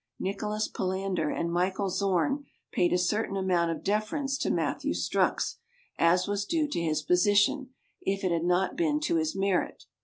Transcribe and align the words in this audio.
Nicholas 0.19 0.67
Palander 0.67 1.29
and 1.29 1.51
Michael 1.53 1.87
Zorn 1.91 2.45
paid 2.71 2.91
a 2.91 2.97
certain 2.97 3.37
amount 3.37 3.69
of 3.69 3.83
deference 3.83 4.35
to 4.39 4.49
Matthew 4.49 4.93
Strux, 4.93 5.57
as 5.99 6.27
was 6.27 6.43
due 6.43 6.67
to 6.69 6.81
his 6.81 7.03
position, 7.03 7.75
if 8.01 8.23
it 8.23 8.31
had 8.31 8.43
not 8.43 8.75
been 8.75 8.99
to 9.01 9.17
his 9.17 9.35
merit. 9.35 9.83